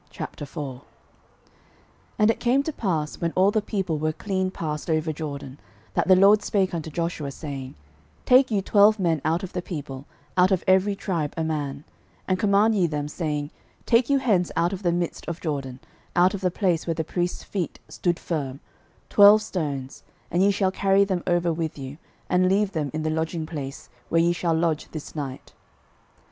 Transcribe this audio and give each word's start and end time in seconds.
06:004:001 0.13 0.81
And 2.17 2.31
it 2.31 2.39
came 2.39 2.63
to 2.63 2.73
pass, 2.73 3.21
when 3.21 3.31
all 3.35 3.51
the 3.51 3.61
people 3.61 3.99
were 3.99 4.11
clean 4.11 4.49
passed 4.49 4.89
over 4.89 5.13
Jordan, 5.13 5.59
that 5.93 6.07
the 6.07 6.15
LORD 6.15 6.41
spake 6.41 6.73
unto 6.73 6.89
Joshua, 6.89 7.29
saying, 7.29 7.75
06:004:002 8.21 8.25
Take 8.25 8.49
you 8.49 8.63
twelve 8.63 8.97
men 8.97 9.21
out 9.23 9.43
of 9.43 9.53
the 9.53 9.61
people, 9.61 10.07
out 10.35 10.49
of 10.51 10.63
every 10.65 10.95
tribe 10.95 11.35
a 11.37 11.43
man, 11.43 11.83
06:004:003 12.21 12.23
And 12.29 12.39
command 12.39 12.73
ye 12.73 12.87
them, 12.87 13.07
saying, 13.07 13.51
Take 13.85 14.09
you 14.09 14.17
hence 14.17 14.51
out 14.55 14.73
of 14.73 14.81
the 14.81 14.91
midst 14.91 15.27
of 15.27 15.39
Jordan, 15.39 15.79
out 16.15 16.33
of 16.33 16.41
the 16.41 16.49
place 16.49 16.87
where 16.87 16.95
the 16.95 17.03
priests' 17.03 17.43
feet 17.43 17.77
stood 17.87 18.17
firm, 18.17 18.59
twelve 19.07 19.43
stones, 19.43 20.03
and 20.31 20.41
ye 20.41 20.49
shall 20.49 20.71
carry 20.71 21.03
them 21.03 21.21
over 21.27 21.53
with 21.53 21.77
you, 21.77 21.99
and 22.27 22.49
leave 22.49 22.71
them 22.71 22.89
in 22.95 23.03
the 23.03 23.11
lodging 23.11 23.45
place, 23.45 23.87
where 24.09 24.19
ye 24.21 24.33
shall 24.33 24.55
lodge 24.55 24.89
this 24.89 25.13
night. 25.15 25.53